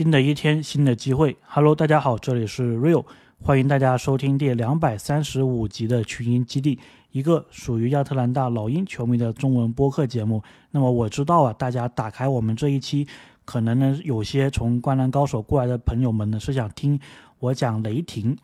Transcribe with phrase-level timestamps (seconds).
[0.00, 1.36] 新的一天，新的机会。
[1.46, 3.04] Hello，大家好，这里是 Real，
[3.42, 6.78] 欢迎大家收听第两百三十五集的群英基地，
[7.10, 10.42] 一个属于亚特兰大老鹰球迷的中文播客节目。
[10.70, 13.06] 那么我知道啊，大家打开我们这一期，
[13.44, 16.98] 可能呢有些从灌篮高手过来的朋友们呢是想听
[17.38, 18.34] 我讲雷霆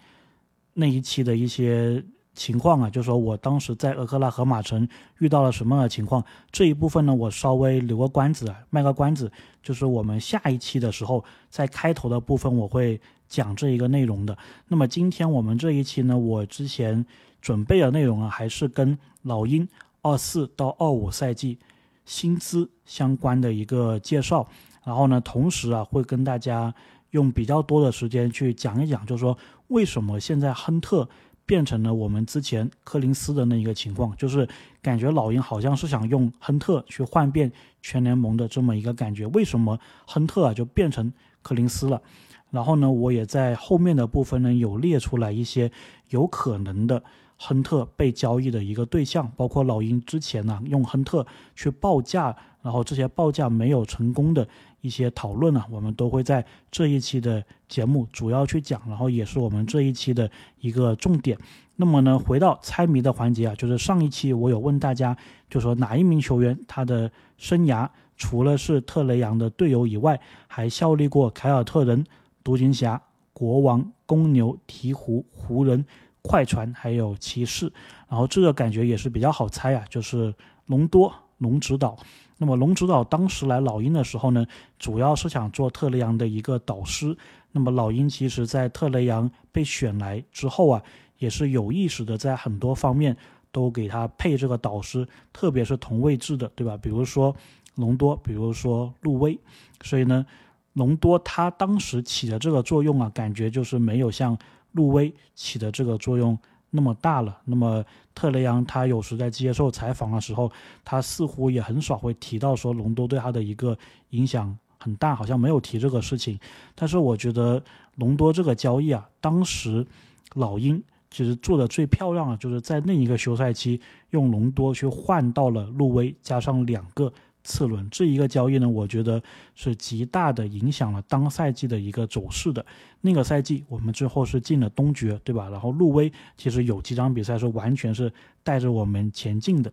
[0.74, 2.04] 那一期的一些。
[2.36, 4.86] 情况啊，就是说我当时在俄克拉荷马城
[5.18, 14.36] 遇到了什么样的情况，这一部分呢，我稍微留个关子，卖个关子，就是我们下一期的时候，在开头的部分我会讲这一个内容的。
[14.68, 17.04] 那么今天我们这一期呢，我之前
[17.40, 19.66] 准备的内容啊，还是跟老鹰
[20.02, 21.58] 二四到二五赛季
[22.04, 24.46] 薪资相关的一个介绍，
[24.84, 26.72] 然后呢，同时啊，会跟大家
[27.12, 29.36] 用比较多的时间去讲一讲，就是说
[29.68, 31.08] 为什么现在亨特。
[31.46, 34.46] 变成了我们之前柯林斯的那一个情况，就是
[34.82, 37.50] 感觉老鹰好像是想用亨特去换变
[37.80, 39.24] 全联盟的这么一个感觉。
[39.28, 42.02] 为什么亨特啊就变成柯林斯了？
[42.50, 45.70] 然后呢，我也在后面的部分呢有列出来一些
[46.10, 47.02] 有可能的
[47.36, 54.46] 亨特被交易的一个对象，包括老鹰之前呢用亨特去报价，然后这些报价没有成功的。
[54.80, 61.36] 一些讨论呢，我们都会在这一期的节目主要去讲，然后也是我们这一期的一个重点。
[61.74, 65.16] 那么呢，回到猜谜的环节啊，就是上一期我有问大家，
[65.50, 72.04] 就说哪一名球员他的生涯除了是特雷杨的队友以外，还效力过凯尔特人、
[72.42, 75.84] 独行侠、国王、公牛、鹈鹕、湖人、
[76.22, 77.70] 快船还有骑士。
[78.08, 80.34] 然后这个感觉也是比较好猜啊，就是
[80.66, 81.98] 隆多龙指导。
[82.38, 84.46] 那么龙指导当时来老鹰的时候呢，
[84.78, 87.16] 主要是想做特雷杨的一个导师。
[87.52, 90.82] 那么老鹰其实，在特雷杨被选来之后啊，
[91.18, 93.16] 也是有意识的在很多方面
[93.50, 96.76] 都给他配这个导师，特别是同位置的，对吧？
[96.76, 97.34] 比如说
[97.76, 99.38] 隆多，比如说路威。
[99.82, 100.26] 所以呢，
[100.74, 104.36] 隆多他当时起的这个作用啊，感觉就是没有像
[104.72, 106.38] 路威起的这个作用。
[106.70, 107.84] 那么大了，那么
[108.14, 110.50] 特雷杨他有时在接受采访的时候，
[110.84, 113.76] 他似乎也很少会提到说隆多对他的一个
[114.10, 116.38] 影响很大，好像没有提这个事情。
[116.74, 117.62] 但是我觉得
[117.96, 119.86] 隆多这个交易啊，当时
[120.34, 127.12] 老鹰其实做的最漂亮啊，就是在那一个休赛期用隆多去换到了路威，加上两个。
[127.46, 129.22] 次轮这一个交易呢，我觉得
[129.54, 132.66] 是极大的影响了当赛季的一个走势的。
[133.00, 135.48] 那个赛季我们最后是进了东决，对吧？
[135.48, 138.12] 然后路威其实有几场比赛是完全是
[138.42, 139.72] 带着我们前进的。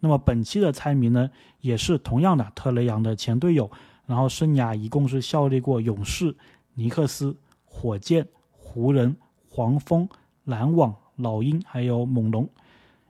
[0.00, 1.28] 那么本期的猜谜呢，
[1.60, 3.70] 也是同样的，特雷杨的前队友，
[4.06, 6.34] 然后生涯一共是效力过勇士、
[6.74, 9.16] 尼克斯、火箭、湖人、
[9.50, 10.08] 黄蜂、
[10.44, 12.48] 篮网、老鹰还有猛龙。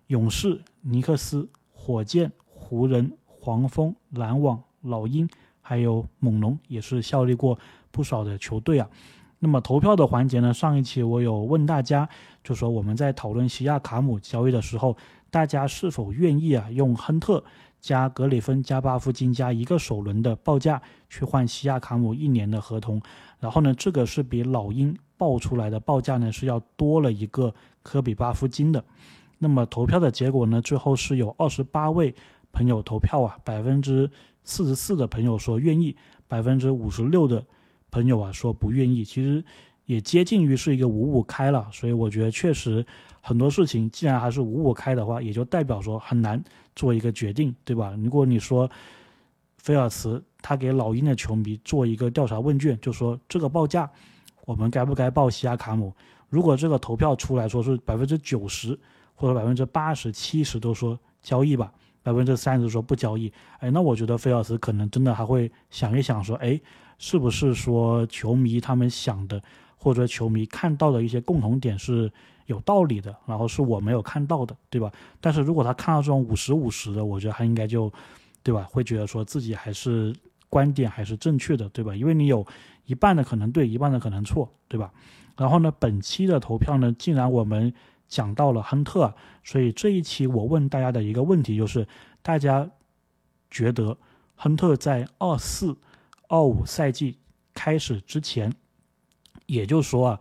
[0.06, 3.12] 勇士、尼克斯、火箭、湖人。
[3.48, 5.26] 黄蜂、篮网、老鹰，
[5.62, 7.58] 还有猛龙，也是效力过
[7.90, 8.86] 不少的球队啊。
[9.38, 10.52] 那么投票的环节呢？
[10.52, 12.06] 上一期我有问大家，
[12.44, 14.94] 就说我们在讨论西亚卡姆交易的时候，
[15.30, 17.42] 大家是否愿意啊用亨特
[17.80, 23.00] 加格里芬加巴夫金加一个首轮的报价去换西亚卡姆一年的合同？
[23.40, 28.84] 然后呢，这个是比老鹰报出来的报价呢是要多了一个科比巴夫金的。
[29.38, 32.14] 那么投票的结果呢，最后是有二十八位。
[32.52, 34.10] 朋友投票啊，百分之
[34.44, 37.44] 四十四的朋友说愿意，百分之五十六的
[37.90, 39.04] 朋友啊说不愿意。
[39.04, 39.44] 其实
[39.84, 42.84] 也接近于是一个五五开了，所以我觉得确实
[43.20, 46.42] 很多事情既然还是五五开的话，也就代表说很难
[46.74, 47.94] 做一个决定，对吧？
[48.02, 48.70] 如果你说
[49.56, 53.90] 菲尔茨他给老鹰的球迷做一个调查问卷，就说这个报价
[54.44, 55.94] 我们该不该报西亚卡姆？
[56.28, 58.78] 如果这个投票出来说是百分之九十
[59.14, 61.72] 或者百分之八十七十都说交易吧。
[62.02, 66.58] 百分之三十说不交易，哎，那我觉得菲尔斯可能真的还会想一想，说，哎，
[66.98, 69.42] 是不是说球迷他们想的，
[69.76, 72.10] 或者球迷看到的一些共同点是
[72.46, 74.90] 有道理的，然后是我没有看到的，对吧？
[75.20, 77.92] 但是如果他看到这种五十五十的，我觉得他应该就，
[78.42, 78.66] 对吧？
[78.70, 80.14] 会觉得说自己还是
[80.48, 81.94] 观点还是正确的，对吧？
[81.94, 82.46] 因为你有
[82.86, 84.90] 一半的可能对，一半的可能错，对吧？
[85.36, 87.72] 然后呢，本期的投票呢，既然我们。
[88.08, 89.14] 讲到了亨特，
[89.44, 91.86] 所以这一期我问大家的一个问题就是：
[92.22, 92.68] 大家
[93.50, 93.96] 觉得
[94.34, 95.76] 亨特在二四、
[96.28, 97.18] 二五赛季
[97.52, 98.52] 开始之前，
[99.46, 100.20] 也就是说啊，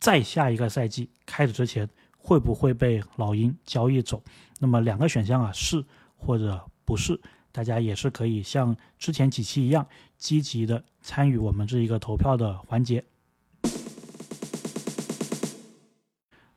[0.00, 4.22] 在下一个赛季开始之前，会不会被老鹰交易走？
[4.58, 5.84] 那么两个选项啊，是
[6.16, 7.20] 或者不是，
[7.52, 9.86] 大家也是可以像之前几期一样，
[10.16, 13.04] 积极的参与我们这一个投票的环节。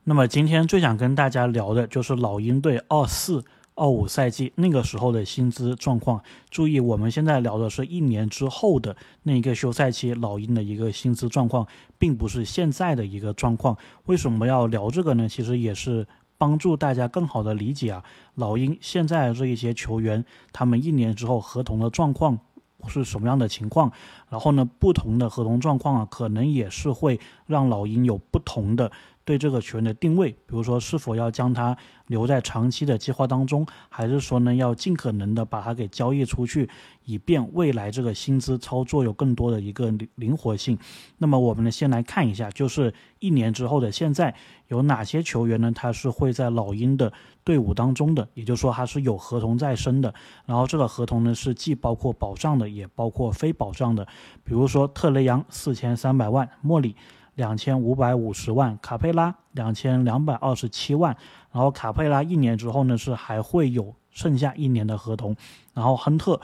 [0.03, 3.45] 那么今天最想跟大家聊的就是老鹰队二四、
[3.75, 6.19] 二五赛季那个时候的薪资状况。
[6.49, 11.67] 注意，我们现在聊的是一年之后的那一个休赛期老鹰的一个薪资状况，
[11.99, 13.77] 并不是现在的一个状况。
[14.05, 15.29] 为什么要聊这个呢？
[15.29, 18.03] 其实也是帮助大家更好的理解啊，
[18.33, 22.39] 老鹰现在这一些球员他们一年之后合同的状况。
[22.87, 23.91] 是什么样的情况？
[24.27, 28.91] 然后呢，不同的合同状况啊，可能也是会让老鹰有不同的
[29.31, 30.29] 对这个球员的定位。
[30.31, 36.69] 比如说，是否要将他留在长期的计划当中，还是说呢，要尽可能的把它给交易出去，
[37.05, 40.77] 以便未来这个薪资操作有更多的一个灵灵活性。
[41.17, 44.35] 那么，我们呢，先来看一下，就是一年之后的现在，
[44.67, 45.71] 有哪些球员呢？
[45.73, 47.13] 他是会在老鹰的。
[47.43, 50.13] 队伍当中的，也就是说他是有合同在身的，
[50.45, 54.05] 然后这个合同呢是既包括保障的，也包括非保障的。
[54.43, 56.95] 比如说特雷杨四千三百万，莫里
[57.41, 61.17] 两千五百五十万，卡佩拉两千两百二十七万。
[61.51, 65.35] 然后卡佩拉一年之后呢是还会有剩下一年的合同，
[65.73, 66.39] 然后亨特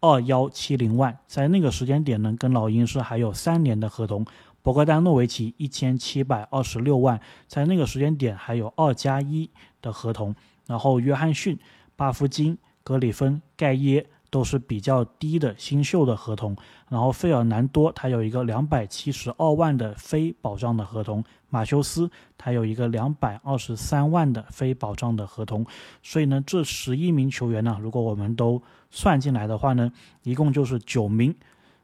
[0.00, 4.24] 二幺七零万，在那个时间点呢跟老鹰是还有三年的合同。
[4.62, 9.50] 博格丹诺维奇一千七百二十六万，在那个时间点还有二加一
[9.82, 10.34] 的合同。
[10.66, 11.58] 然后约翰逊、
[11.94, 16.56] 巴夫金、格里芬、盖耶都是比较低的新秀的合同。
[16.88, 25.66] 然后费尔南多他有一个两百七十二万的非保障的合同，马修斯他有一个两百二十三万的非保障的合同。
[26.02, 29.92] 所以呢，这十一名球员呢，如果我们都算进来的话呢，
[30.22, 31.34] 一共就是九名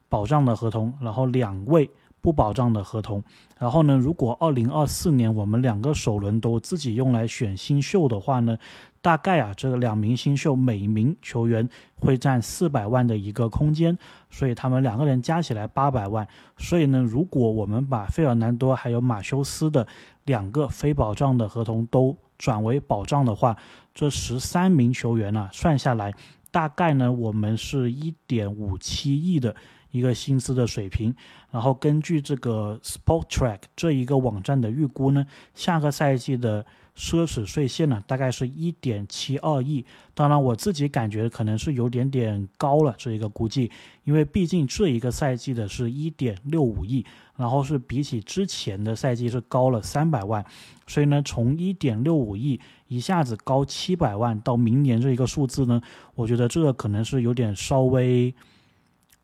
[0.08, 1.90] 保障的合同，然后两位。
[2.24, 3.22] 不保障的合同，
[3.58, 8.56] 然后呢，如果二零二四年我们两个首轮都自己用来选新秀的话呢，
[9.04, 13.98] 大概啊，这个两名新秀每名球员会占四百万的一个空间，
[14.30, 16.26] 所以他们两个人加起来八百万。
[16.56, 19.86] 所以呢，如果我们把费尔南多还有马修斯的
[20.24, 23.54] 两个非保障的合同都转为保障的话，
[23.92, 26.10] 这十三名球员呢，算下来
[26.50, 29.54] 大概呢，我们是一点五七亿的。
[29.90, 31.14] 一个薪资的水平，
[31.52, 35.24] 然后根据这个 Sport Track 这一个网站的预估呢，
[35.54, 36.66] 下个赛季的
[36.96, 39.84] 奢侈税线呢，大概是一点七二亿。
[40.14, 43.70] 当然，我自己感觉可能是有点点高了这一个估计，
[44.04, 47.04] 因为毕竟这一个赛季的是一点六五亿，
[47.36, 50.44] 然后是比起之前的赛季是高了三百万，
[50.86, 55.82] 所以呢，从一点六五亿一下子高七百万到明年这一个数字呢，
[56.14, 58.34] 我觉得这个可能是有点稍微。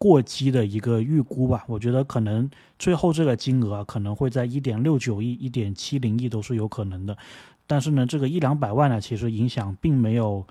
[0.02, 7.14] 过激的一个预估吧，我觉得可能最后这个金额可能会在一点六九亿、一点七零亿都是有可能的。
[7.70, 10.44] 但是呢，这个一两百万呢，其实影响并没有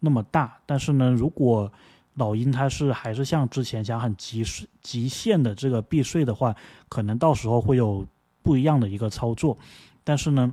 [0.00, 0.58] 那么大。
[0.66, 1.70] 但是呢，如果
[2.14, 4.42] 老鹰他是还是像之前讲很极
[4.82, 6.52] 极限的这个避税的话，
[6.88, 8.04] 可能到时候会有
[8.42, 9.56] 不一样的一个操作。
[10.02, 10.52] 但是呢，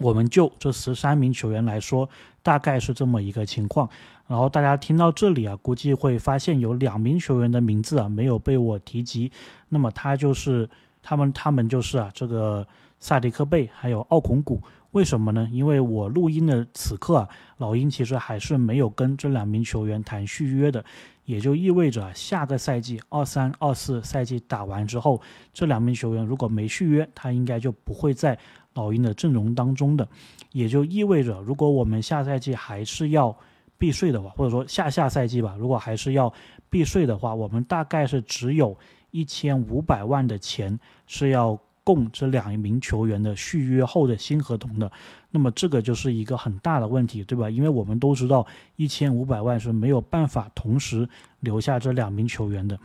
[0.00, 2.06] 我们就这十三名球员来说，
[2.42, 3.88] 大概是这么一个情况。
[4.26, 9.32] 然后大家听到这里啊，估计会发现有两名球员的名字啊没有被我提及。
[9.70, 10.68] 那么他就是
[11.02, 12.66] 他们，他们就是啊这个
[13.00, 14.60] 萨迪克贝还有奥孔古。
[14.92, 15.48] 为什么呢？
[15.50, 17.28] 因为我录音的此刻啊，
[17.58, 20.84] 老鹰其实还是没有跟这两名球员谈续约的，
[21.24, 25.20] 也就意味着下个赛季二三二四赛季打完之后，
[25.52, 28.38] 这两名球员如果没续约，他应该就不会在
[28.74, 30.06] 老鹰的阵容当中的。
[30.52, 33.34] 也就意味着，如果我们下赛季还是要
[33.78, 36.30] 避税的话，或者说下下赛季吧，如果还是要
[36.68, 38.76] 避税的话，我们大概是只有
[39.10, 44.90] 一千五百万的钱是要供这两名球员的续约后的新合同的。
[45.30, 47.48] 那么这个就是一个很大的问题，对吧？
[47.48, 48.46] 因为我们都知道
[48.76, 51.08] 一千五百万是没有办法同时
[51.40, 52.78] 留下这两名球员的。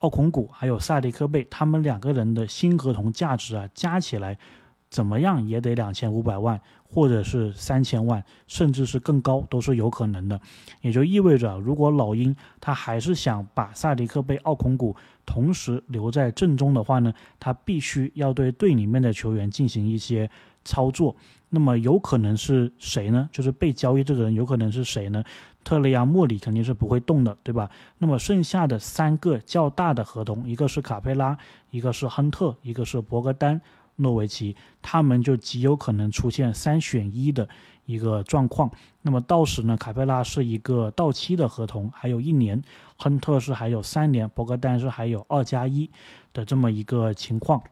[0.00, 4.38] 奥孔古还有萨迪科贝，他们两个人的新合同价值啊，加起来。
[4.90, 10.40] 怎么样也得两千五百万，或者是三千万，甚至是更高都是有可能的。
[10.80, 20.30] 也就意味着，如果老鹰他还是想把萨迪克被奥孔古同时留在阵中的话呢，他必须要对队里面的球员进行一些
[20.64, 21.14] 操作。
[21.50, 23.28] 那么有可能是谁呢？
[23.32, 25.24] 就是被交易这个人有可能是谁呢？
[25.64, 27.70] 特雷杨、莫里肯定是不会动的，对吧？
[27.98, 31.36] 那么剩下的三个较大的合同，一个是卡佩拉，
[31.70, 33.60] 一个是亨特，一个是博格丹。
[33.98, 37.48] 诺维奇，他们就极有可能出现三选一的
[37.84, 38.70] 一个状况。
[39.02, 42.60] 那么到时呢，卡佩拉是一个到期的合同，还有一年；
[42.96, 45.90] 亨特是还有三年；博格丹是还有二加一
[46.32, 47.62] 的这么一个情况。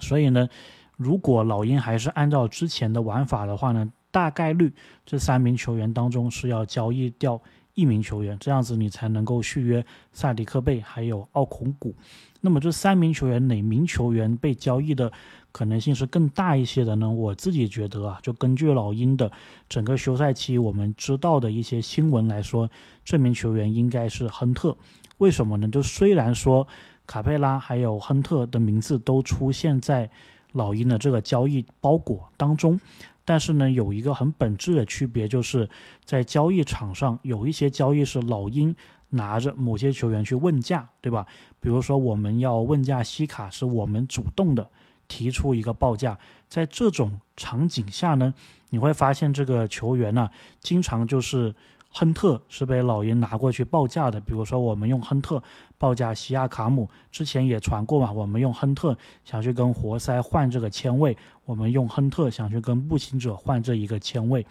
[0.00, 0.48] 所以呢，
[0.96, 4.72] 如果老鹰还是按照之前的玩法的话呢，大概率
[5.04, 7.40] 这三名球员当中是要交易掉
[7.74, 11.94] 一名球员，这样子你才能够续约萨迪克贝还有奥孔古。
[12.40, 15.10] 那么这三名球员哪名球员被交易的
[15.52, 17.10] 可能性是更大一些的呢？
[17.10, 19.30] 我自己觉得啊，就根据老鹰的
[19.68, 22.68] 整个休赛期我们知道的一些新闻来说，
[23.04, 24.76] 这名球员应该是亨特。
[25.18, 25.68] 为什么呢？
[25.68, 26.66] 就虽然说
[27.06, 30.10] 卡佩拉还有亨特的名字都出现在
[30.50, 32.80] 老鹰的这个交易包裹当中。
[33.24, 35.68] 但是呢，有一个很本质的区别，就是
[36.04, 38.74] 在交易场上有一些交易是老鹰
[39.10, 41.26] 拿着某些球员去问价，对吧？
[41.60, 44.68] 比如说我们要问价西卡，是我们主动的
[45.08, 48.34] 提出一个报价，在这种场景下呢，
[48.70, 51.54] 你会发现这个球员呢，经常就是。
[51.94, 55.42] 亨特是被老鹰拿过去报价的，比如说我们用亨特
[55.76, 58.10] 报价西亚卡姆，之前也传过嘛。
[58.10, 64.46] 我们用亨特想去跟活塞换这个签位，我们用亨特想去跟步行者换这一个签位。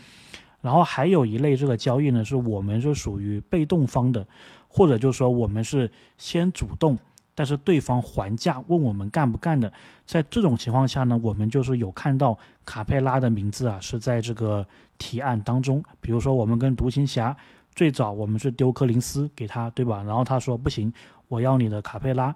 [0.62, 4.28] 然后还有一类这个交易呢，是我们是属于被动方的，
[4.68, 6.96] 或者就是说我们是先主动。
[7.34, 9.72] 但是对方还价问我们干不干的，
[10.06, 14.66] 在这种情况下呢，我们就是有看到卡佩拉的名字啊是在这个
[14.98, 15.82] 提案当中。
[16.02, 17.36] 比如说我们跟独行侠
[17.74, 20.04] 最早我们是丢柯林斯给他，对吧？
[20.04, 20.92] 然后他说不行，
[21.30, 22.36] 我要你的卡佩拉，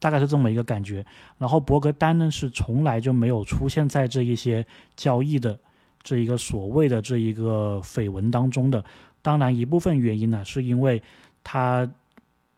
[0.00, 1.06] 大概是这么一个感觉。
[1.38, 5.56] 然后博格丹呢是从来就没有出现在这一些交易的
[6.02, 8.84] 这一个所谓的这一个绯闻当中的。
[9.22, 11.00] 当然一部分原因呢是因为
[11.44, 11.88] 他。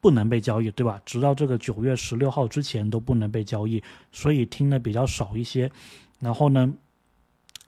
[0.01, 1.01] 不能被交易，对吧？
[1.05, 5.71] 直到这个九月十六号之前都不能被交易，所以听的比较少一些。
[6.19, 6.73] 然后呢，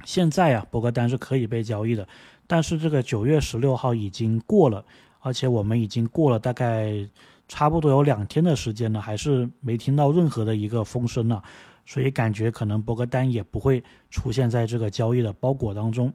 [0.04, 2.08] 现在啊，博格丹是可以被交易的，
[2.46, 4.82] 但是这个九月十六号已经过了，
[5.20, 7.06] 而且我们已经过了大概
[7.48, 11.42] 差不多有两天的时间了，还是没听到任何的一个风声呢，
[11.84, 16.10] 所以感觉可能博格丹也不会出现在这个交易的包裹当中。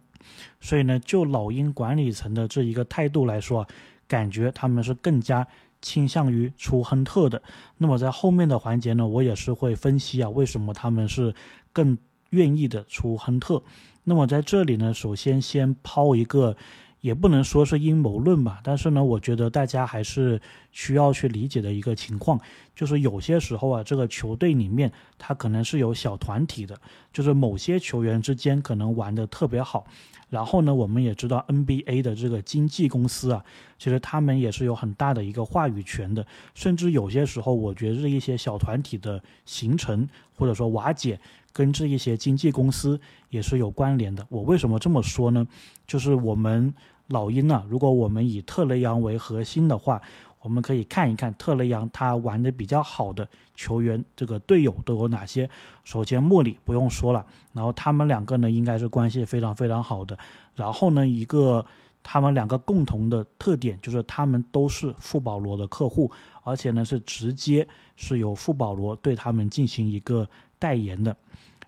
[0.59, 3.67] 所以呢，就老鹰管理层的这一个态度来说，
[4.07, 5.47] 感觉他们是更加。
[5.81, 7.41] 倾向于出亨特的，
[7.77, 11.33] 那么在后面的环节呢，我也是会分析啊，为什么他们是
[11.71, 11.97] 更
[12.31, 13.61] 愿意的出亨特。
[14.03, 16.55] 那么在这里呢，首先先抛一个，
[17.01, 22.39] 也不能说是阴谋论吧，但是呢，我觉得大家还是需要去理解的一个情况，
[22.75, 26.75] 就是有些时候啊，这个球队里面他可能是有小团体的，
[27.13, 29.85] 就是某些球员之间可能玩的特别好。
[30.29, 33.41] 然后呢，我们也知道 NBA 的这个经纪公司啊，
[33.79, 41.17] 其实他们也是有很大的一个话语权的，甚至有些时候，我觉得是一些小团体的形成或者说瓦解，
[41.57, 42.99] 跟这一些经纪公司
[43.29, 44.23] 也是有关联的。
[44.29, 45.47] 我为什么这么说呢？
[45.87, 46.73] 就是我们
[47.07, 50.01] 老鹰啊，如果我们以特雷杨为核心的话。
[50.39, 55.49] 我们可以看一看特雷杨他玩的比较好的球员，这个队友都有哪些？
[55.83, 60.17] 首先莫里不用说了，然后他们两个呢应该是关系非常非常好的。
[60.55, 61.65] 然后呢，一个
[62.01, 66.09] 他们两个共同的特点就是他们都是富保罗的客户，
[66.43, 71.15] 而且呢是直接是由富保罗对他们进行一个代言的。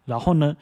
[0.05, 0.55] 然后呢。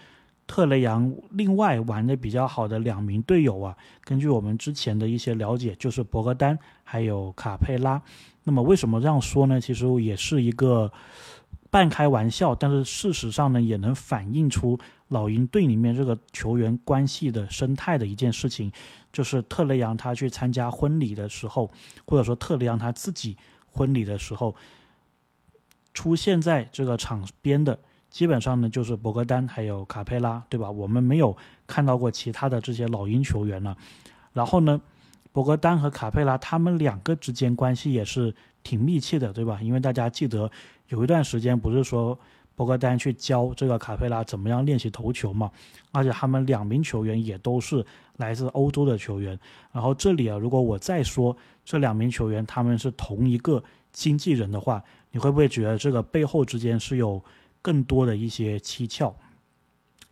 [0.50, 8.02] 特雷杨另外玩的比较好的两名队友啊，根据我们之前的一些了解，就是博格丹还有卡佩拉。
[8.46, 9.60] 那么为什么这样说呢？
[9.60, 10.90] 其实也是一个
[11.70, 14.80] 半开玩笑，但是事实上呢，也能反映出
[15.10, 18.72] 老鹰队里面这个球员关系的生态的一件事情，
[19.12, 21.70] 就是特雷杨他去参加婚礼的时候，
[22.06, 23.36] 或者说特雷杨他自己
[23.70, 24.56] 婚礼的时候，
[25.94, 27.78] 出现在这个场边的。
[28.18, 30.72] 基本上呢，就是博格丹还有卡佩拉，对吧？
[30.72, 33.78] 我们没有看到过其他的这些老鹰球员了。
[34.34, 34.82] 然后呢，
[35.32, 38.34] 博格丹和卡佩拉他们两个之间关系也是
[38.64, 39.60] 挺密切的，对吧？
[39.62, 40.50] 因为大家记得
[40.88, 42.18] 有一段时间不是说
[42.56, 45.52] 博格丹去教这个卡佩拉怎么样练习投球嘛？
[45.92, 49.40] 而且他们两名球员也都是来自欧洲的球员。
[49.72, 57.24] 然后这里啊，如果我再说这两名球员他们是同一个经纪人的话，你会不会觉得这个背后之间是有？
[57.68, 59.14] 更多的一些蹊跷，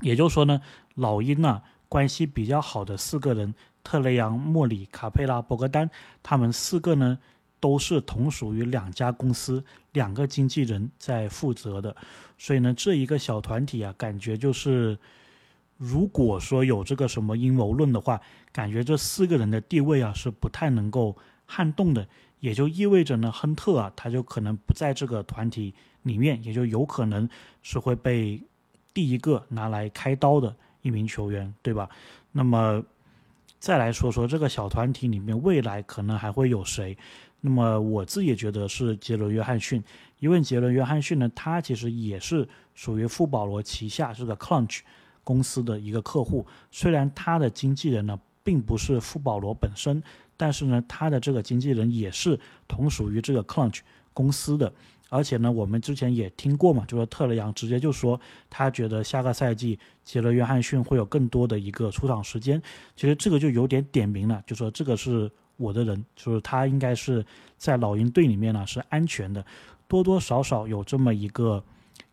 [0.02, 0.62] 也就是说呢，
[0.96, 5.90] 老鹰呢关系比较好的四个人，特雷杨、莫里、卡佩拉、博格丹，
[6.22, 7.18] 他们四个呢
[7.62, 11.96] 都是同属于两家公司，两个经纪人在负责的，
[12.38, 15.00] 所以呢，这一个小团体啊，感觉就是，
[15.78, 18.20] 如果说有这个什么阴谋论的话，
[18.52, 22.06] 感觉这四个人的地位啊是不太能够撼动的，
[22.46, 25.74] 也就意味着呢，亨特啊，他就可能不在这个团体。
[26.06, 27.28] 里面也就有可能
[27.64, 28.40] 是会被
[28.94, 31.90] 第一个拿来开刀的一名球员，对吧？
[32.32, 32.80] 那么
[33.58, 36.96] 再来说说这个小团体里面未来可能还会有谁？
[37.42, 39.84] 那么我自己也觉得是杰伦·约翰逊，
[40.20, 44.82] 因为杰伦·约翰逊呢，他其实也是属于富保罗旗下这个 Clunch
[45.24, 50.04] 公司的一个客户，虽然他的经纪人呢并不是富保罗本身，
[50.38, 53.80] 但是呢，他的这个经纪人也是同属于这个 Clunch
[54.14, 54.72] 公司的。
[55.10, 62.62] 而且呢，我们之前也听过嘛，就说特雷杨直接就说他觉得下个赛季杰伦约翰逊会有更多的一个出场时间。
[62.96, 67.24] 其实这个就有点点名了，就说这个是我的人，就是他应该是
[67.56, 69.46] 在老鹰队里面呢是安全的，
[69.88, 71.64] 多多少少有这么一个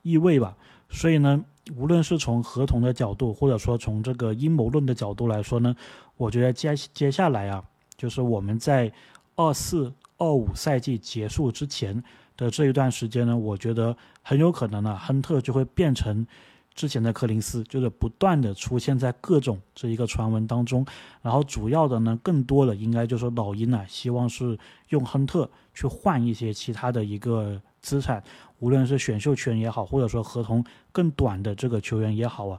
[0.02, 0.54] 意味吧。
[0.90, 1.42] 所以呢，
[1.74, 5.74] 无论是从合同的角度，或者说从这个阴谋论的角度来说呢，
[6.18, 7.64] 我觉得接接下来啊，
[7.96, 8.92] 就是我们在
[9.36, 12.02] 二四二五赛季结束之前。
[12.34, 16.26] 的这一段时间呢，我觉得很有可能呢，亨特就会变成
[16.74, 20.84] 之前的柯林斯，就是不断的出现在各种这一个传闻当中。
[21.20, 24.58] 然后主要的呢，更多的应该就是老鹰呢，希望是
[24.88, 28.20] 用亨特去换一些其他的一个资产，
[28.60, 32.58] 无论是选秀权也好，或者说合同更短的这个球员也好啊，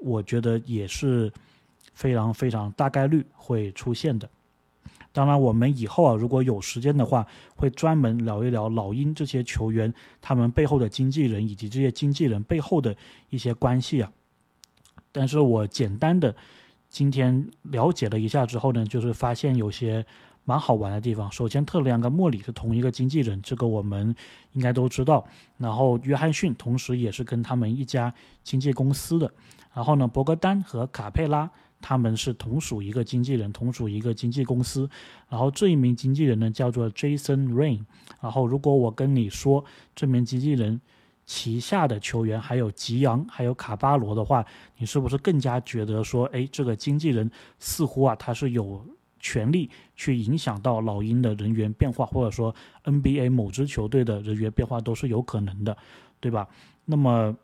[0.00, 1.30] 我觉得也是
[1.92, 4.28] 非常非常大概率会出现的。
[5.12, 7.26] 当然，我们以后啊，如果有时间的话，
[7.56, 12.94] 会专门聊一聊老鹰这些球员他们背后的经纪人以及这些经纪人背后的
[13.28, 14.12] 一些关系啊。
[15.10, 16.32] 但是我简单的
[16.88, 20.06] 今天了解了一下之后呢，就是发现有些
[20.44, 21.30] 蛮好玩的地方。
[21.32, 24.14] 首先，特雷杨跟莫里是同一个经纪人，这个我们
[24.52, 25.26] 应该都知道。
[25.58, 28.14] 然后，约翰逊同时也是跟他们一家
[28.44, 29.28] 经纪公司的。
[29.74, 31.50] 然后呢，博格丹和卡佩拉。
[31.80, 34.88] 他们是同属一个经纪人，同属一个经纪公司。
[35.28, 37.84] 然后这一名经纪人呢叫做 Jason Rain。
[38.20, 40.80] 然后如果我跟你说这名经纪人
[41.24, 44.44] 旗下的球员还有吉昂，还有卡巴罗的话，
[44.76, 48.84] 你是不是更加觉得说，哎，这个经纪人似乎啊他是有
[49.20, 55.76] 权利去影响到老鹰的人员变化，或者说 NBA 某支球队的人员变化都是有可能的，
[56.18, 56.48] 对吧？
[56.84, 57.36] 那么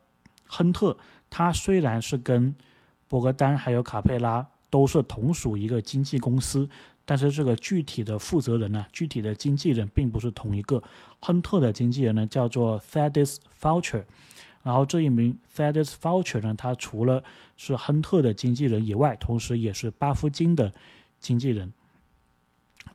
[0.47, 0.97] 亨特
[1.31, 2.55] 他虽然是跟
[3.09, 6.69] 博格丹还有卡佩拉都是同属一个经纪公司，
[7.05, 10.83] 但是这个具体的负责人呢，具体的经纪人并不是同一个。
[11.21, 14.05] 亨特的经纪人呢叫做 Thaddeus Foucher，
[14.63, 17.23] 然后这一名 Thaddeus Foucher 呢，他除了
[17.57, 20.73] 是亨特的经纪人以外，同时也是巴夫金的
[21.21, 21.73] 经纪人。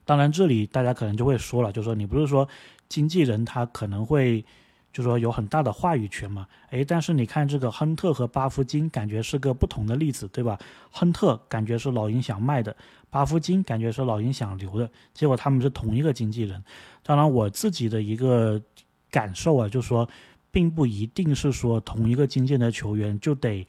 [0.06, 2.48] 当然，这里大家可能就会说了，就说你不是说
[2.90, 4.44] 经纪人他可能会。
[4.92, 10.60] 就说有很大的话语权嘛，诶，但是你看这个亨特和巴夫金，感觉是个不同的例子，对吧？
[10.92, 12.76] 亨特感觉是老鹰想卖的，
[13.10, 16.62] 巴夫金感觉是老鹰想留的，结果他们是同一个经纪人。
[17.04, 18.62] 当然，我自己的一个
[19.10, 20.08] 感受啊，就是说，
[20.52, 23.66] 并不一定是说同一个经纪的球员就得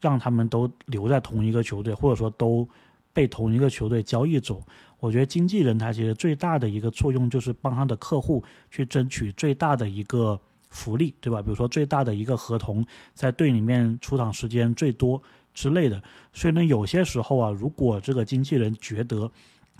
[0.00, 2.66] 让他们都留在同一个球队，或者说都
[3.12, 4.62] 被同一个球队交易走。
[4.98, 10.40] 我觉得经纪人他其实最大的一个作用就是帮他的客户去争取最大的一个。
[10.74, 11.40] 福利对吧？
[11.40, 12.84] 比如说最大的一个合同，
[13.14, 15.22] 在队里面出场时间最多
[15.54, 16.02] 之类的。
[16.32, 19.30] 所以呢，有些时候啊，如果这个经纪人觉得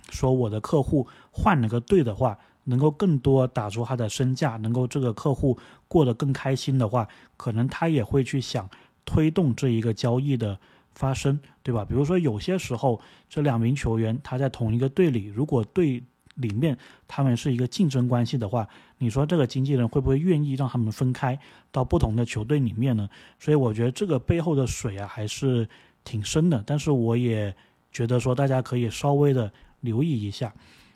[0.09, 7.05] 说我的客户换了个队的话，能够更多打出他的身价，能够这个客户过得更开心的话，
[7.35, 8.69] 可能他也会去想
[9.03, 10.57] 推动这一个交易的
[10.93, 11.83] 发生，对吧？
[11.83, 16.01] 比如说有些时候这两名球员他在同一个队里，如果队
[16.35, 18.67] 里面他们是一个竞争关系的话，
[18.97, 21.37] 你说这个经纪人会不会愿意让他们分开
[21.71, 23.09] 到不同的球队里面呢？
[23.39, 25.67] 所以我觉得这个背后的水啊还是
[26.03, 26.63] 挺深的。
[26.65, 27.55] 但是我也
[27.91, 30.53] 觉得说大家可以稍微的留意一下，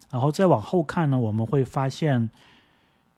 [0.10, 2.30] 然后再往后看呢，我们会发现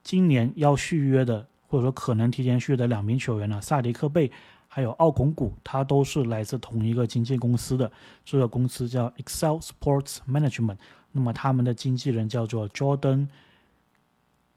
[0.04, 4.32] 今年要续约的或者说可能提前续的两名球员呢，萨迪克贝
[4.68, 7.92] 还有奥孔古，他都是来自同一个经纪公司的，
[8.24, 10.78] 这个公司叫 Excel Sports Management。
[11.14, 13.28] 那么他们的经纪人叫做 Jordan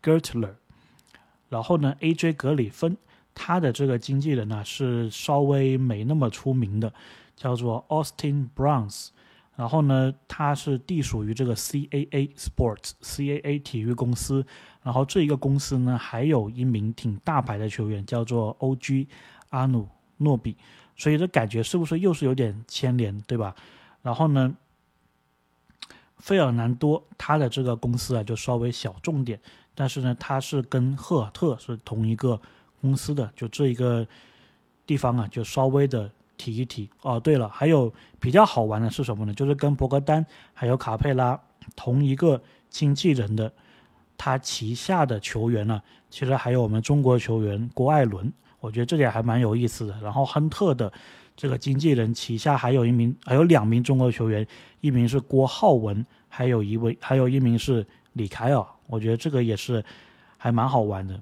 [0.03, 0.55] Gertler，
[1.49, 2.97] 然后呢，AJ 格里芬
[3.35, 6.93] 他的这个经纪人呢是稍微没那么出名的，
[7.35, 9.09] 叫做 Austin Browns，
[9.57, 14.47] 然后呢，他是隶属于这个 CAA Sports CAA 体育公司，
[14.83, 19.09] 然后这一个公司呢还有一名挺大牌的球员叫做 OG
[19.51, 19.89] 阿努
[20.19, 20.57] 诺比，
[20.97, 23.57] 所以这感觉是不是又是有点牵连，对吧？
[24.03, 24.55] 然后呢？
[26.25, 29.39] 费尔南多他的这个公司啊，就稍微小众点，
[29.75, 32.41] 但是呢，他是跟赫尔特是同一个
[32.81, 34.07] 公司的，就这一个
[34.87, 37.21] 地方啊，就稍微的提一提哦。
[37.21, 39.35] 对了，还有比较好玩的是什么呢？
[39.35, 41.39] 就是跟博格丹还有卡佩拉
[41.77, 43.53] 同一个经纪人的，
[44.17, 49.95] 他旗下的球员呢，其实还有我们中国球员郭艾伦，我觉得这点还蛮有意思的。
[50.01, 50.91] 然后亨特的。
[51.37, 54.47] 这个经纪人旗下还有一名，还有两名中国球员，
[54.81, 58.65] 一名是郭浩文，还有一位，还有一名是李凯尔。
[58.87, 59.85] 我觉得这个也是
[60.37, 61.21] 还蛮好玩的。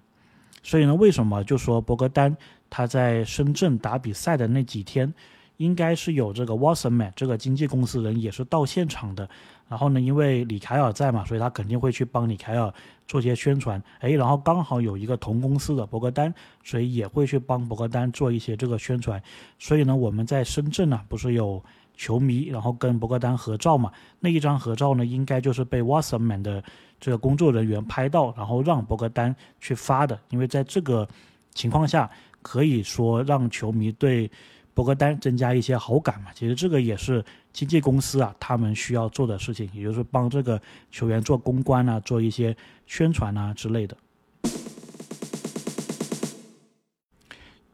[0.62, 2.36] 所以呢，为什么就说博格丹
[2.68, 5.12] 他在深圳打比赛的那几天，
[5.56, 9.28] 应该是有这个 Wasserman 这个经纪公司人也是到现场的。
[9.68, 12.72] 然后呢，因为李凯尔在嘛，所以他肯定会去帮李凯尔
[13.12, 13.82] 做些宣传。
[13.98, 16.32] 哎，然后刚好有一个同公司的博格丹，
[16.64, 19.22] 所以也会去帮博格丹做一些这个宣传。
[19.58, 21.62] 所以呢，我们在深圳呢，不是有
[21.94, 23.92] 球迷，然后跟博格丹合照嘛？
[24.18, 26.64] 那一张合照呢，应该就是被 Wasserman 的
[26.98, 30.18] 这个工作人员拍到，然后让博格丹去发的。
[30.30, 31.06] 因为在这个
[31.52, 34.30] 情况下，可以说让球迷对。
[34.74, 42.56] 博格丹增加一些好感嘛，其实这个也是经纪公司啊，他们需要做的事情，也就是帮这个球员做公关啊，做一些
[42.86, 43.94] 宣传啊之类的。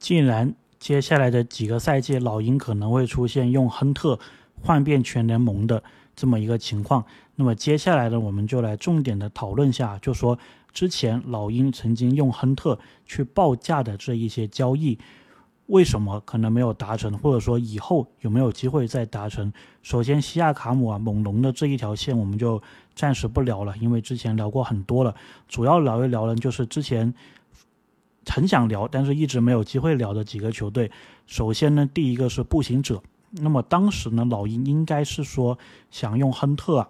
[0.00, 4.18] 既然接下来的几个赛季，老鹰可能会出现用亨特
[4.60, 5.82] 换遍全联盟的
[6.16, 7.04] 这么一个情况，
[7.36, 10.36] 那么接下来呢，我们就来重点的讨论下，就说
[10.72, 14.98] 之前老鹰曾经用亨特去报价的这一些交易。
[15.68, 19.52] 为什么可能没有达成，或者说以后有没有机会再达成？
[19.82, 22.62] 首先，西亚卡姆啊，猛龙的这一条线我们就
[22.94, 25.14] 暂时不聊了，因为之前聊过很多了。
[25.46, 27.12] 主要聊一聊呢，就是之前
[28.24, 30.90] 很想聊，但是一直没有机会聊的几个球队。
[31.26, 33.02] 首先呢，第一个是步行者。
[33.32, 35.58] 那么当时呢，老鹰应该是说
[35.90, 36.88] 想用亨特啊，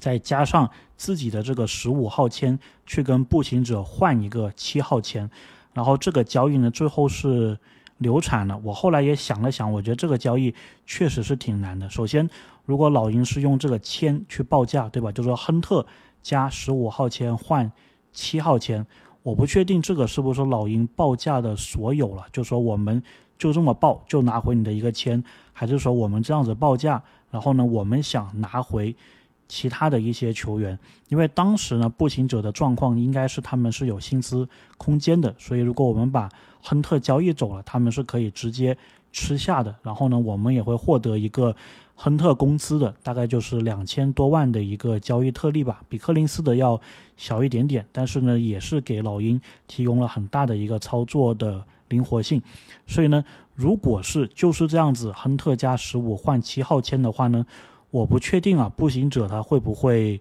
[0.00, 5.30] 再加上自己的这个十五号签，去跟步行者换一个七号签，
[5.74, 7.58] 然后这个交易呢，最后是。
[8.02, 8.60] 流产了。
[8.64, 11.88] 我后来也想了想，我觉得这个交易确实是挺难的。
[11.88, 12.28] 首先，
[12.66, 15.10] 如果老鹰是用这个签去报价，对吧？
[15.12, 15.86] 就说亨特
[16.22, 17.70] 加十五号签换
[18.12, 18.84] 七号签，
[19.22, 22.26] 我不确定这个是不是老鹰报价的所有了。
[22.32, 23.02] 就说我们
[23.38, 28.94] 就这么报，就拿回你的一个签，还是说我们这样子报价，然后呢，我们想拿回
[29.48, 30.78] 其他的一些球员？
[31.08, 36.28] 因为当时呢，步行者的状况应该是他们是有薪资空间的，所以如果我们把
[36.62, 38.76] 亨特交易走了，他们是可以直接
[39.12, 39.74] 吃下的。
[39.82, 41.54] 然后呢，我们也会获得一个
[41.94, 46.80] 亨特工资的，大概就是两千多万的一个交易特例吧，比克林斯的要
[47.16, 52.40] 小一点点，但是呢，也是给老鹰提供了很大的一个操作的灵活性。
[52.86, 53.22] 所以呢，
[53.54, 57.44] 如果是就是这样子，亨特加十五换七号签的话呢，
[57.92, 60.20] 我不确定啊，步行者他会不会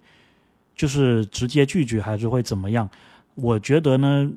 [0.75, 2.87] 就是直接拒绝，还是会怎么样？
[3.33, 4.31] 我觉得呢。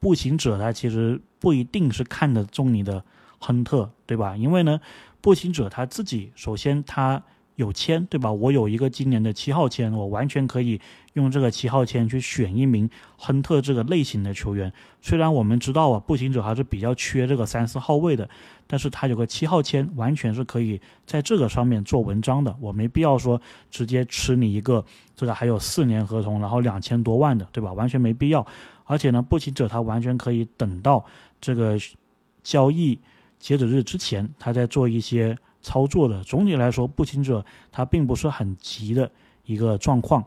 [0.00, 3.04] 步行者他其实不一定是看得中你的
[3.38, 4.36] 亨特，对吧？
[4.36, 4.80] 因为呢，
[5.20, 7.22] 步行者他自己首先他
[7.56, 8.32] 有签，对吧？
[8.32, 10.80] 我有一个今年的七号签，我完全可以
[11.12, 14.72] 用这个七号签去选一名亨特这个类型的球员。
[15.00, 18.28] 虽然我们知道啊，步行者还是比较缺这个三四号位的，
[18.66, 22.56] 但是他有个七号签，完全是可以在这个上面做文章的。
[22.60, 24.84] 我没必要说直接吃你一个
[25.14, 27.72] 这个还有四年合同，然后两千多万的，对吧？
[27.74, 28.46] 完全没必要。
[28.84, 31.04] 而且呢，步行者他完全可以等到
[31.40, 31.78] 这个
[32.42, 32.98] 交易
[33.38, 36.22] 截止日之前，他在做一些操作的。
[36.24, 39.10] 总体来说，步行者他并不是很急的
[39.44, 40.22] 一个状况。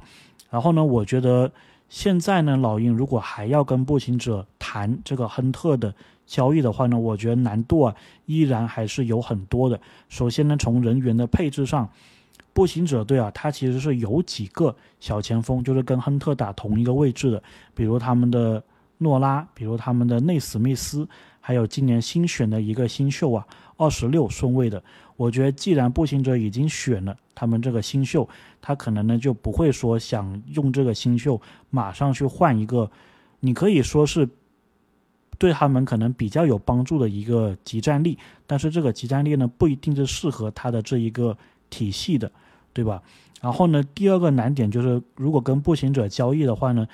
[0.50, 1.52] 然后呢，我觉得
[1.90, 5.94] 现在呢，老鹰如果还要跟步行者谈这个亨特的
[6.26, 7.96] 交易的话呢，我觉得难度啊
[8.26, 9.80] 依然还是有很多的。
[10.10, 11.88] 首先呢，从人员的配置上。
[12.54, 17.44] 步行者队啊，他其实是有几个小前锋，就是跟亨特打同一个位置的，
[17.74, 18.64] 比如他们的
[19.00, 21.06] 诺拉，比如他们的内史密斯，
[21.42, 23.46] 还有今年新选的一个新秀啊，
[23.76, 24.82] 二十六顺位的。
[25.16, 28.28] 我觉得既然步行者已经选了他们这个新秀，
[28.62, 32.90] 他可能呢就不会说想用这个新秀马上去换一个，
[33.40, 34.28] 你可以说是
[35.38, 41.38] 对他们可能比较有帮助的一个集战力，但是这个集战力呢不一定是适合他的这一个
[41.70, 42.32] 体系的。
[42.76, 43.02] 对吧？
[43.40, 46.86] 然后呢，第二个难点就是，如果跟步行者交易的话呢，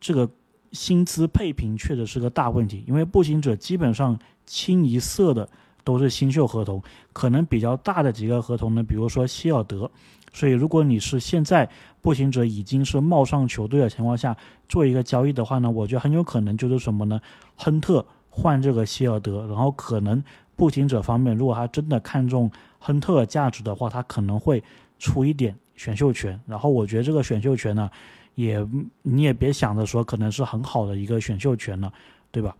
[0.00, 0.28] 这个
[0.72, 2.82] 薪资配平确实是个大问题。
[2.88, 5.48] 因为步行者基本上清一色的
[5.86, 6.82] 都是新秀合同，
[7.14, 9.90] 可能比较大的几个合同呢，比如说希尔德。
[10.34, 11.66] 所以，如果你是现在
[12.02, 14.36] 步行者已经是冒上球队的情况下
[14.68, 17.20] 做一个交易的话呢，我觉得很有可能就是什么呢？
[17.54, 20.22] 亨特换这个希尔德，然后可能
[20.56, 24.62] 步行者方面如果他真的看中亨特的价值的话，他可能会。
[24.98, 27.90] 出一点选秀权，然后我觉得这个选秀权呢，
[28.34, 28.66] 也
[29.02, 31.92] 你也别想着说可能是很好的一个选秀权了，
[32.30, 32.56] 对吧？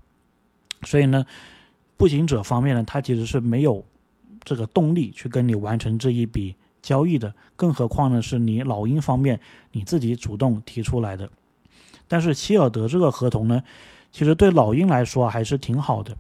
[0.82, 1.24] 所以呢，
[1.96, 3.84] 步行者方面呢，他其实是没有
[4.44, 9.40] 这个动力去跟你完成这一笔交易的，更何况呢是你老鹰方面
[9.72, 11.28] 你自己主动提出来的。
[12.08, 13.62] 但是希尔德这个合同呢，
[14.12, 16.16] 其实对老鹰来说还是挺好的，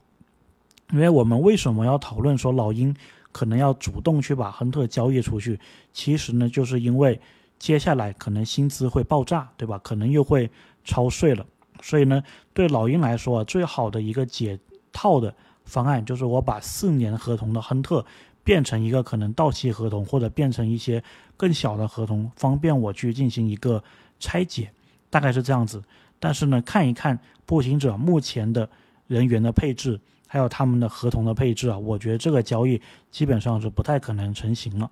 [0.92, 2.94] 因为我们为什么要讨论说老鹰？
[3.32, 5.60] 可能要主动去把亨特交易出去，
[5.92, 7.20] 其实呢，就是因为
[7.58, 9.78] 接下来可能薪资会爆炸，对吧？
[9.84, 10.50] 可能又会
[10.84, 11.44] 超税了，
[11.82, 12.22] 所以呢，
[12.54, 14.58] 对老鹰来说啊，最好的一个解
[14.90, 15.34] 套的
[15.66, 18.02] 方案，就是我把四年合同的亨特
[18.42, 21.02] 变成一个可能到期合同，或者变成一些
[21.36, 23.82] 更小的合同，方便我去进行一个
[24.18, 24.70] 拆解，
[25.10, 25.82] 大概是这样子。
[26.18, 28.66] 但是呢，看一看步行者目前的
[29.06, 34.90] 人员的配置，还有他们的合同的配置啊，我觉得这个交易基本上是不太可能成型了。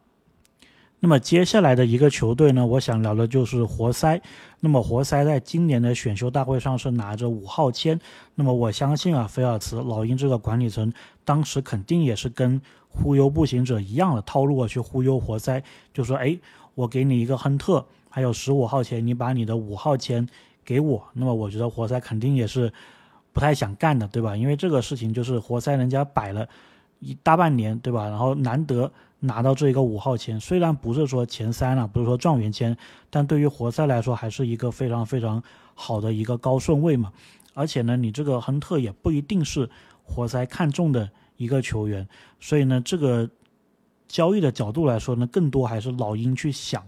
[1.04, 4.18] 那么接下来的一个球队呢，我想聊的就是活塞。
[4.60, 8.00] 那么活塞在今年的选秀大会上是拿着五号签。
[8.36, 10.90] 那么我相信啊，菲尔茨老鹰这个管理层
[11.22, 15.62] 当时肯定也是跟忽悠步行者一样的套路啊，去忽悠活塞，
[15.92, 16.38] 就说：哎，
[16.74, 20.26] 我给你一个亨特，还有十五号签，你把你的五号签
[20.64, 21.04] 给我。
[21.12, 22.72] 那么我觉得活塞肯定也是
[23.34, 24.34] 不太想干的，对吧？
[24.34, 26.48] 因为这个事情就是活塞人家摆了
[27.00, 28.08] 一大半年，对吧？
[28.08, 28.90] 然后难得。
[29.24, 32.76] 拿到这一个五号签，虽然不是说前三了，不是说状元签，
[33.10, 35.42] 但对于活塞来说还是一个非常非常
[35.74, 37.12] 好的一个高顺位嘛。
[37.54, 39.68] 而且呢，你这个亨特也不一定是
[40.02, 42.06] 活塞看中的一个球员，
[42.38, 43.28] 所以呢，这个
[44.06, 46.86] 交易的角度来说呢，更多还是老鹰去想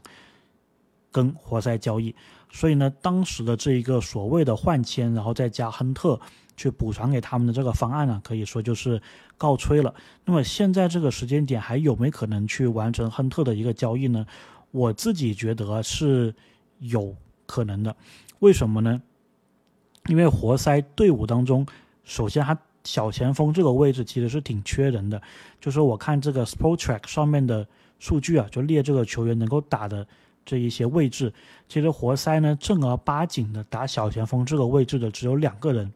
[1.11, 2.15] 跟活塞交易。
[2.53, 6.21] 所以呢，当时的这一个所谓的换签，然后再加亨特。
[6.59, 8.99] 去补偿给他们的这个方案呢，可以说就是
[9.37, 9.95] 告吹了。
[10.25, 14.27] 那么现在这个时间点还有没可能去完成亨特的一个交易呢？
[14.71, 16.35] 我自己觉得是
[16.81, 17.15] 有
[17.47, 17.95] 可能的。
[18.41, 19.01] 为什么呢？
[20.09, 21.67] 因为活塞队伍当中，
[22.05, 25.21] 首先他小前锋这个位置其实是挺缺人的。
[25.61, 27.67] 就是我看这个 Sport Track 上面的
[27.99, 30.07] 数据啊，就列这个球员能够打的
[30.45, 31.33] 这一些位置，
[31.69, 35.93] 其实活塞呢正儿八经的打小前锋这个位置的只有两个人。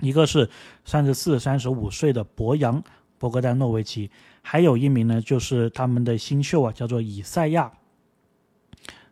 [0.00, 0.48] 一个是
[0.84, 2.80] 三十四、三十五岁的博扬·
[3.18, 4.08] 博格丹诺维奇，
[4.42, 7.72] 还有一名呢，就是他们的新秀啊，叫做以赛亚。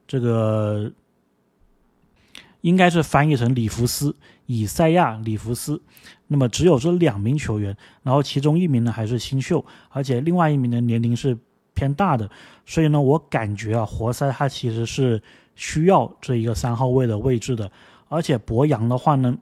[0.07, 0.93] 这个
[2.61, 4.15] 应该是翻译成里弗斯，
[4.47, 5.83] 以赛亚·里弗斯。
[6.29, 11.37] 那么只有这两名球员，然后其中一名呢还是新秀，而且另外一名的年龄是
[11.75, 12.31] 偏大的，
[12.65, 15.21] 所以呢，我感觉啊，活塞他其实是
[15.57, 17.69] 需要这一个三号位的位置的，
[18.09, 19.37] 而且博扬的话呢。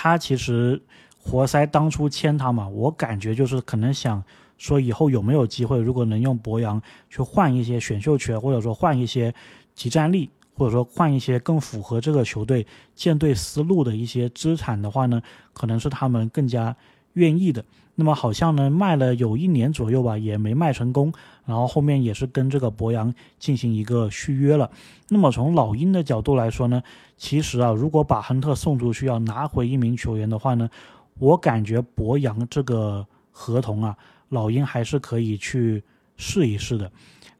[0.00, 0.80] 他其实
[1.18, 4.22] 活塞当初签他嘛，我感觉就是可能想
[4.56, 6.80] 说以后有没有机会，如果能用博扬
[7.10, 9.34] 去换一些选秀权，或者说换一些
[9.74, 15.20] 集战力，或者说换一些更符合这个球队建队思路的一些资产的话呢，
[15.52, 16.76] 可能是他们更加
[17.14, 17.64] 愿意的。
[18.00, 21.12] 那么好像呢卖了有一年左右吧，也没卖成功，
[21.44, 24.70] 然后后面也是跟这个博扬进行一个续约了。
[25.08, 26.80] 那么从老鹰的角度来说呢，
[27.16, 30.70] 其实啊，如果把亨特送出去要拿回一名球员的话呢，
[31.18, 33.96] 我感觉博扬这个合同啊，
[34.28, 35.82] 老鹰还是可以去
[36.16, 36.88] 试一试的。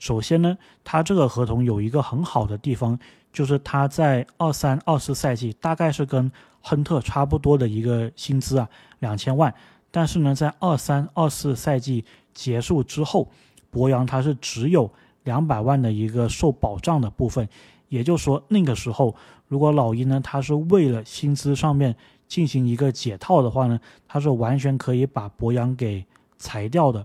[0.00, 2.98] 首先呢，他这个合同有一个很好的地方，
[3.32, 6.28] 就是他在二三二四赛季大概是跟
[6.60, 8.68] 亨特差不多的一个薪资啊，
[8.98, 9.54] 两千万。
[9.98, 13.28] 但是呢，在二三二四赛季结束之后，
[13.68, 14.88] 博扬他是只有
[15.24, 17.48] 两百万的一个受保障的部分，
[17.88, 19.12] 也就是说，那个时候
[19.48, 21.96] 如果老鹰呢，他是为了薪资上面
[22.28, 26.04] 进行一个解套的话呢，他是完全可以把博扬给
[26.38, 27.04] 裁掉的。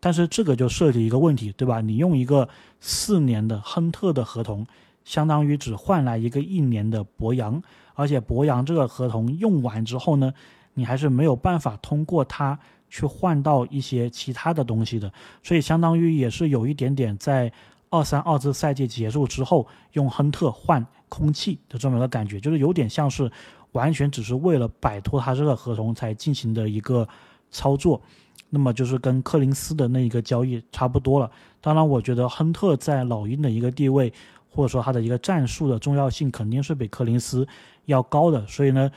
[0.00, 1.82] 但是这个就涉及一个问题，对吧？
[1.82, 2.48] 你用一个
[2.80, 4.66] 四年的亨特的合同，
[5.04, 10.32] 相当于只换来一个一年的博扬，而且博扬这个合同用完之后呢？
[10.74, 17.52] 你还是没有办法通过它去换到一些其他的东西的，所以相当于也是有一点点在
[17.88, 23.30] 二三二次赛季结束之后用亨特换空气的这么一个感觉，就是有点像是
[23.72, 27.06] 完全只是为了摆脱他这个合同才进行的一个
[27.50, 28.00] 操作，
[28.48, 31.30] 那么就是跟柯林斯的那一个交易差不多了。
[31.60, 34.12] 当然，我觉得亨特在老鹰的一个地位
[34.48, 37.46] 或者说他的一个战术的重要性肯定是比柯林斯
[37.84, 38.90] 要高的，所以呢。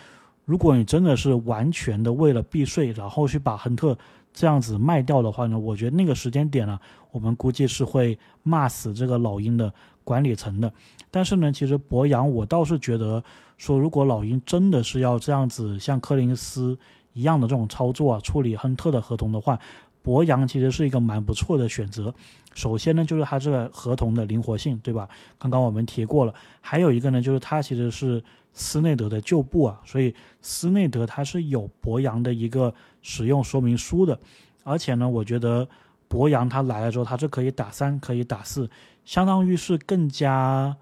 [0.45, 3.97] 如果你真的是完全的为了避税，然后去把亨特
[4.33, 6.77] 这样子卖掉的话呢，我觉得那个时间点呢，
[7.11, 10.71] 我们估计是会骂死这个老鹰的管理层的。
[11.09, 13.23] 但是呢，其实博扬我倒是觉得
[13.57, 16.77] 说，如果老鹰真的是要这样子像柯林斯
[17.13, 19.57] 一样的这种操作啊，处理亨特的合同的话，
[20.01, 22.13] 博扬其实是一个蛮不错的选择。
[22.53, 25.07] 首先呢，就是他这个合同的灵活性，对吧？
[25.39, 26.33] 刚刚我们提过了。
[26.59, 28.21] 还有一个呢，就是他其实是。
[28.53, 34.17] 斯内德的旧部啊，所以斯内德他是有博扬的一个使用说明书的，
[34.63, 35.67] 而且呢，我觉得
[36.07, 38.69] 博扬他来了之后，他是可以打三，可以打四，
[39.03, 40.77] 相当于是更加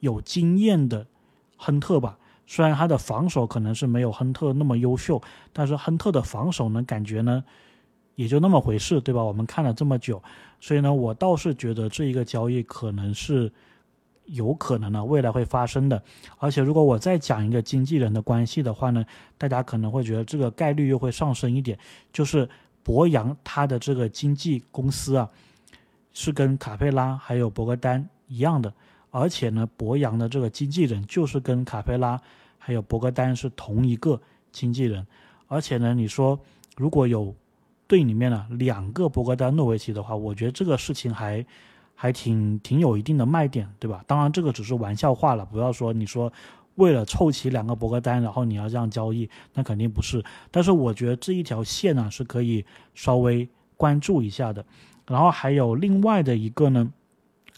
[0.00, 1.06] 有经验的
[1.56, 2.16] 亨特吧。
[2.46, 5.20] 虽然他的防守可能是没有亨特那么优秀，
[5.52, 7.42] 但是亨特的防守呢，感觉呢
[8.14, 9.24] 也就那么回事，对吧？
[9.24, 10.22] 我们看了这么久，
[10.60, 13.52] 所以呢，我倒是觉得这一个交易可能是
[14.26, 16.02] 有可能呢未来会发生的。
[16.38, 19.04] 而且如果我再讲一个经纪人的关系的话呢，
[19.38, 21.78] 大家可能会觉得这个概率又会上升一点，
[22.12, 22.48] 就是
[22.82, 25.30] 博扬他的这个经纪公司啊，
[26.12, 28.72] 是跟卡佩拉还有博格丹一样的，
[29.10, 32.20] 而且呢，博扬的这个经纪人就是跟卡佩拉
[32.58, 35.06] 还有博格丹是同一个经纪人，
[35.46, 36.38] 而且呢，你说
[36.76, 37.34] 如果有
[37.86, 41.46] 队里面呢两个博格丹诺维奇的话，我觉得这个事情还。
[41.98, 44.04] 还挺挺有一定的卖点，对吧？
[44.06, 46.30] 当然这个只是玩笑话了，不要说你说
[46.74, 50.22] 为了凑齐两个博格丹，然后你要这样交易，那肯定不是。
[50.50, 52.62] 但是我觉得这一条线呢是可以
[52.94, 54.62] 稍微关注一下的。
[55.06, 56.86] 然后还有另外的一个呢，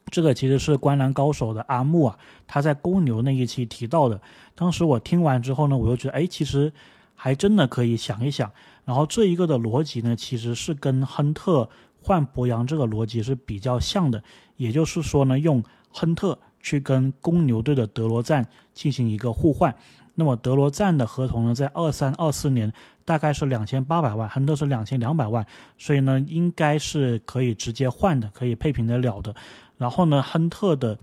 [0.06, 4.20] 这个其实是观澜高手的阿木啊，他在公牛那一期提到的。
[4.54, 6.72] 当时我听完之后呢，我又觉得，哎，其实
[7.16, 8.52] 还真的可以想一想。
[8.84, 11.68] 然后这一个的逻辑呢，其实是跟亨特。
[12.00, 14.22] 换博扬这个逻辑是比较像的，
[14.56, 19.74] 也就是说呢，用亨特去跟公牛队的德罗赞进行一个互换。
[20.14, 22.72] 那么德罗赞的合同呢，在二三二四年
[23.04, 29.34] 大概是两千八百万，亨特是两千两百万，所以呢，应该是可以直接换的，可以配平得了的。
[29.76, 30.98] 然后呢，亨特的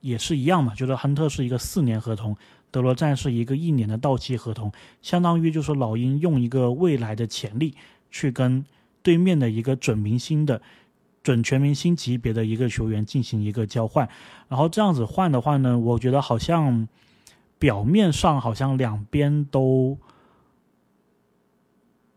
[0.00, 2.36] 也是一样嘛，就是亨特是一个四年合同，
[2.70, 7.74] 德罗赞是一个一年的到期合同，相当于就是老鹰用一个未来的潜力
[8.10, 8.64] 去跟。
[9.08, 10.60] 对面的一个准明星的、
[11.22, 14.06] 准全明星级别的一个球员进行一个交换，
[14.48, 16.86] 然后这样子换的话呢，我觉得好像
[17.58, 19.96] 表面上好像两边都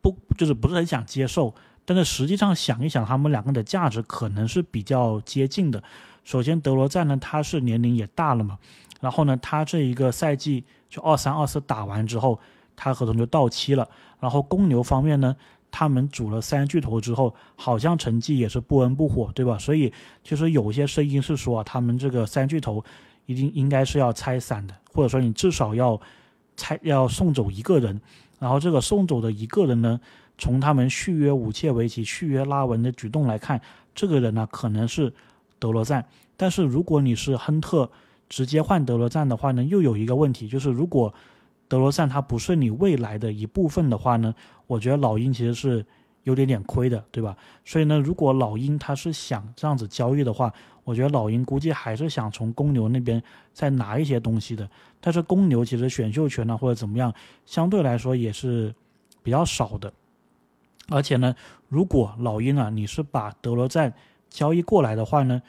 [0.02, 5.82] 不就是不是很想接受，但是实际上想一想，他们两个的价值可能是比较接近的。
[6.26, 8.60] 首先，德罗赞呢，他是年龄也大了嘛，
[9.00, 12.38] 然后呢，他这一个赛季就二三二四打完之后，
[12.76, 13.88] 他合同就到期了。
[14.20, 15.38] 然后公牛方面呢？
[15.72, 19.58] 他们组了三巨头之后，好像成绩也是不温不火，对吧？
[19.58, 19.92] 所以
[20.24, 22.84] 其实有些声音是说，他们这个三巨头
[23.26, 26.00] 一定应该是要拆散的，或者说你至少要
[26.58, 28.00] 拆要送走一个人。
[28.38, 30.00] 然后这个送走的一个人呢，
[30.38, 33.62] 从他们续约武切维奇、续约拉文的举动来看，
[33.96, 35.14] 这个人呢可能是
[35.60, 36.06] 德罗赞。
[36.36, 37.90] 但是如果你是亨特
[38.28, 41.14] 直接换德罗赞的话呢，又有一个问题，就是如果
[41.72, 44.36] 德罗赞他不是你未来的一部分的话呢？
[44.68, 45.86] 我觉得老鹰其实是
[46.24, 47.34] 有点点亏的，对吧？
[47.64, 50.54] 所以呢，如果老鹰他是想这样子交易的话，
[50.84, 54.70] 我觉得老鹰估计还是想从公牛那边再拿一些东西的。
[55.00, 57.14] 但是公牛其实选秀权呢或者怎么样，
[57.46, 58.76] 相对来说也是
[59.24, 59.94] 比较少的。
[60.90, 61.34] 而且呢，
[61.70, 63.94] 如果老鹰啊你是把德罗赞
[64.30, 65.42] 交易过来的话呢，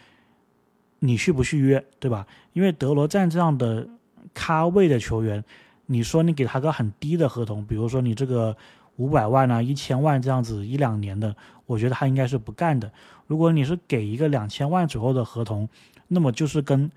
[1.01, 2.25] 你续不续约，对吧？
[2.53, 3.89] 因为德罗赞这样的
[4.33, 5.45] 咖位的球员，
[5.93, 8.57] 你说你给他个很低的合同，比如说你这个。
[8.97, 12.93] 五百万啊，一千万这样子一两年的，我觉得他应该是不干的。
[13.27, 15.67] 如果你是给一个两千万左右的合同，
[16.09, 16.91] 那么就是跟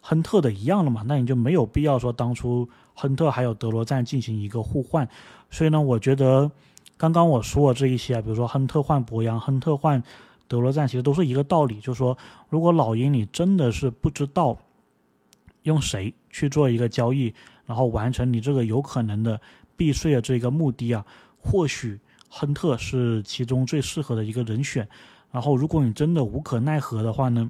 [0.00, 5.06] 亨特的一样了嘛，那你就没有必要说当初亨特还有德罗赞进行一个互换。
[5.50, 6.50] 所以呢，我觉得
[6.96, 10.02] 刚刚我说的这一些啊，比如说亨特换博扬，亨特换
[10.48, 12.16] 德罗赞，其实都是一个道理，就是说
[12.48, 14.56] 如果老鹰你真的是不知道
[15.64, 17.34] 用谁去做一个交易，
[17.68, 19.40] 然后完成你这个有可能的。
[19.78, 21.06] 避税的这个目的啊，
[21.38, 24.88] 或许亨特是其中最适合的一个人选。
[25.30, 27.48] 然后，如果你真的无可奈何的话呢，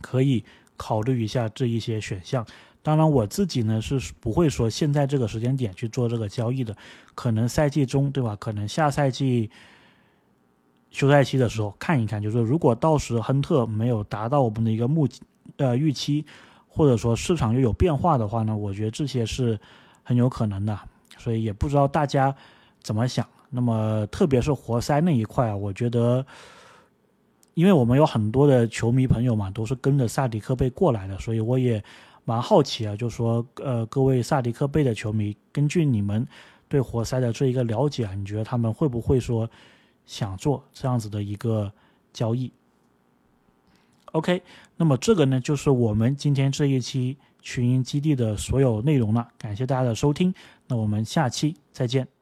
[0.00, 0.44] 可以
[0.76, 2.44] 考虑一下这一些选项。
[2.82, 6.76] 当然，我自己呢是不会说现在这个时间点去做这个交易的，
[7.14, 8.34] 可能赛季中，对吧？
[8.34, 9.48] 可能下赛季
[10.90, 15.06] 休赛期的时候看一看，就是说如果到时亨特没有达到我们的一个目
[15.58, 16.24] 呃预期，
[16.76, 19.58] 或者说市场又有变化的话呢，我觉得这些是
[20.02, 20.78] 很有可能的。
[21.18, 22.34] 所以也不知道大家
[22.82, 23.26] 怎么想。
[23.48, 26.24] 那么，特别是活塞那一块啊，我觉得，
[27.54, 31.82] 因为我们有很多的球迷朋友嘛，都是跟着萨迪克贝过来的，所以我也
[32.24, 32.94] 蛮好奇啊。
[32.94, 36.26] 就说，呃，各位萨迪克贝的球迷，根据你们
[36.68, 39.48] 对活塞的这一个了解啊，你觉得他们会不会说
[40.04, 41.72] 想做这样子的一个
[42.12, 42.52] 交易
[44.16, 44.42] ？OK，
[44.76, 49.28] 那么这个呢，就是我们今天这一期群英基地的所有内容了。
[49.36, 50.32] 感谢大家的收听。
[50.66, 52.15] 那我们下期再见。